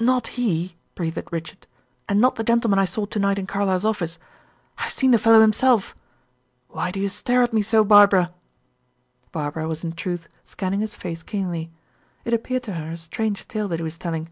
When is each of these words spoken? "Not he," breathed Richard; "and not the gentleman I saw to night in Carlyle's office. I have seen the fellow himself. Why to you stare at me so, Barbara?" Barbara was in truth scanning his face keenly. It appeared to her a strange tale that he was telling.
"Not 0.00 0.28
he," 0.28 0.76
breathed 0.94 1.28
Richard; 1.30 1.66
"and 2.08 2.22
not 2.22 2.36
the 2.36 2.42
gentleman 2.42 2.78
I 2.78 2.86
saw 2.86 3.04
to 3.04 3.18
night 3.18 3.38
in 3.38 3.46
Carlyle's 3.46 3.84
office. 3.84 4.18
I 4.78 4.84
have 4.84 4.92
seen 4.92 5.10
the 5.10 5.18
fellow 5.18 5.42
himself. 5.42 5.94
Why 6.68 6.90
to 6.90 6.98
you 6.98 7.10
stare 7.10 7.42
at 7.42 7.52
me 7.52 7.60
so, 7.60 7.84
Barbara?" 7.84 8.32
Barbara 9.30 9.68
was 9.68 9.84
in 9.84 9.92
truth 9.92 10.26
scanning 10.42 10.80
his 10.80 10.94
face 10.94 11.22
keenly. 11.22 11.70
It 12.24 12.32
appeared 12.32 12.62
to 12.62 12.72
her 12.76 12.92
a 12.92 12.96
strange 12.96 13.46
tale 13.46 13.68
that 13.68 13.78
he 13.78 13.82
was 13.84 13.98
telling. 13.98 14.30